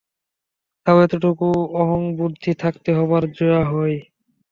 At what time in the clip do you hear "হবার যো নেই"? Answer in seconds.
2.97-3.95